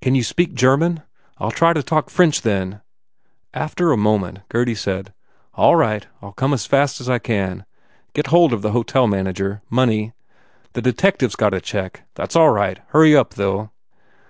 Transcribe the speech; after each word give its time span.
Can 0.00 0.14
you 0.14 0.22
speak 0.22 0.54
German?... 0.54 1.02
I 1.36 1.44
ll 1.44 1.50
try 1.50 1.74
to 1.74 1.82
talk 1.82 2.08
French, 2.08 2.40
then." 2.40 2.80
After 3.52 3.92
a 3.92 3.98
moment 3.98 4.38
Gurdy 4.48 4.74
said, 4.74 5.12
"All 5.52 5.76
right. 5.76 6.06
I 6.22 6.26
ll 6.28 6.32
come 6.32 6.54
as 6.54 6.64
fast 6.64 7.02
as 7.02 7.10
I 7.10 7.18
can. 7.18 7.66
Get 8.14 8.28
hold 8.28 8.54
of 8.54 8.62
the 8.62 8.70
hotel 8.72 9.06
man 9.06 9.26
ager. 9.26 9.60
Money" 9.68 10.14
"The 10.72 10.80
detective 10.80 11.32
s 11.32 11.36
got 11.36 11.52
a 11.52 11.60
check. 11.60 12.04
That 12.14 12.30
s 12.30 12.34
all 12.34 12.48
right. 12.48 12.80
Hurry 12.92 13.14
up, 13.14 13.34
though." 13.34 13.72